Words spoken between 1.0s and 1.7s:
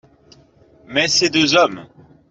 ces deux